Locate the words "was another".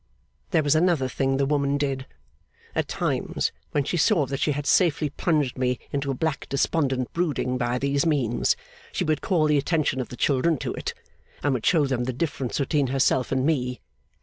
0.63-1.07